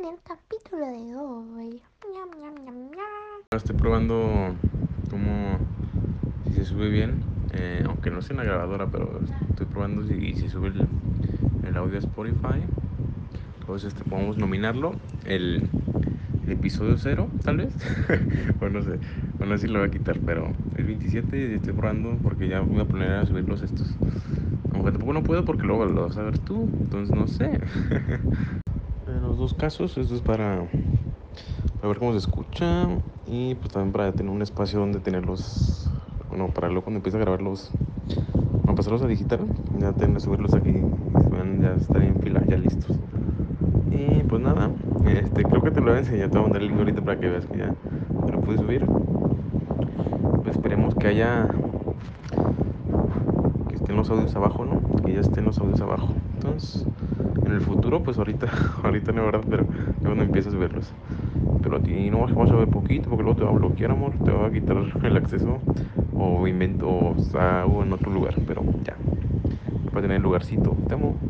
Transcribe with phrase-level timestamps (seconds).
[0.00, 1.82] en el capítulo de hoy.
[3.50, 4.54] Estoy probando
[5.10, 5.58] cómo
[6.46, 7.20] si se sube bien,
[7.52, 11.98] eh, aunque no sea una grabadora, pero estoy probando si, si sube el, audio a
[11.98, 12.62] Spotify.
[13.60, 14.94] Entonces este, podemos nominarlo
[15.26, 15.68] el,
[16.48, 17.76] episodio 0, tal vez.
[18.60, 18.98] o no sé,
[19.38, 22.60] o no sé si lo voy a quitar, pero el 27 estoy probando porque ya
[22.60, 23.94] voy a poner a subirlos estos.
[24.72, 27.60] Aunque tampoco no puedo porque luego lo vas a ver tú, entonces no sé.
[29.54, 30.66] casos, esto es para
[31.80, 32.88] para ver cómo se escucha
[33.26, 35.88] y pues también para tener un espacio donde tenerlos,
[36.28, 37.70] bueno, para luego cuando empiece a grabarlos,
[38.64, 39.40] para pasarlos a digital,
[39.78, 40.74] ya tener subirlos aquí,
[41.60, 42.98] ya están en fila, ya listos.
[43.90, 44.70] Y pues nada,
[45.06, 47.02] este, creo que te lo voy a enseñar, te voy a mandar el link ahorita
[47.02, 47.74] para que veas que ya
[48.30, 48.84] lo pude subir.
[50.42, 51.48] Pues esperemos que haya,
[53.68, 54.80] que estén los audios abajo, ¿no?
[55.02, 56.14] Que ya estén los audios abajo.
[56.34, 56.86] Entonces,
[57.50, 58.48] en el futuro, pues ahorita,
[58.84, 59.44] ahorita no, ¿verdad?
[59.48, 59.68] Pero
[60.02, 60.96] cuando empieces a verlos.
[61.60, 64.20] Pero a ti no vas a ver poquito porque luego te va a bloquear, amor.
[64.22, 65.66] Te va a quitar el acceso
[66.12, 68.42] o invento o, sea, o en otro lugar.
[68.46, 69.02] Pero ya,
[69.90, 70.84] para tener el lugarcito.
[70.88, 71.20] Te amo.